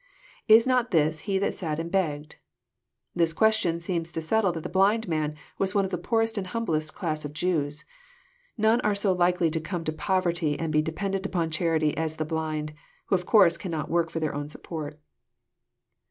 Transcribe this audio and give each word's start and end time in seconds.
[7a 0.49 0.65
not 0.65 0.89
this 0.89 1.19
he 1.29 1.37
that 1.37 1.53
sat 1.53 1.77
and 1.77 1.91
hegg^f] 1.91 2.31
This 3.15 3.33
question 3.33 3.79
seems 3.79 4.11
to 4.11 4.19
settle 4.19 4.51
that 4.53 4.63
the 4.63 4.67
blind 4.67 5.07
man 5.07 5.35
was 5.59 5.75
one 5.75 5.85
of 5.85 5.91
the 5.91 5.97
poorest 5.99 6.39
and 6.39 6.47
humblest 6.47 6.95
class 6.95 7.23
of 7.23 7.33
Jews. 7.33 7.85
None 8.57 8.81
are 8.81 8.95
so 8.95 9.13
likely 9.13 9.51
to 9.51 9.61
come 9.61 9.83
to 9.83 9.93
poverty 9.93 10.57
and 10.57 10.73
be 10.73 10.81
dependent 10.81 11.35
on 11.35 11.51
charity 11.51 11.95
as 11.95 12.15
the 12.15 12.25
blind, 12.25 12.73
who 13.05 13.13
of 13.15 13.27
course 13.27 13.57
cannot 13.57 13.91
work 13.91 14.09
for 14.09 14.19
their 14.19 14.33
own 14.33 14.49
support. 14.49 14.99